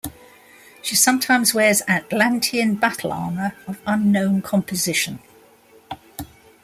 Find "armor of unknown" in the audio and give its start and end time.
3.13-4.41